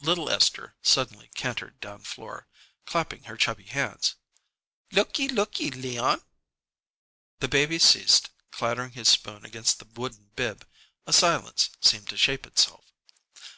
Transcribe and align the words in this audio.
Little 0.00 0.30
Esther 0.30 0.74
suddenly 0.80 1.28
cantered 1.34 1.80
down 1.80 2.00
floor, 2.00 2.48
clapping 2.86 3.24
her 3.24 3.36
chubby 3.36 3.66
hands. 3.66 4.14
"Lookie 4.90 5.28
lookie 5.28 5.70
Leon!" 5.70 6.24
The 7.40 7.48
baby 7.48 7.78
ceased 7.78 8.30
clattering 8.50 8.92
his 8.92 9.10
spoon 9.10 9.44
against 9.44 9.78
the 9.78 9.84
wooden 9.84 10.30
bib. 10.34 10.66
A 11.06 11.12
silence 11.12 11.68
seemed 11.82 12.08
to 12.08 12.16
shape 12.16 12.46
itself. 12.46 12.86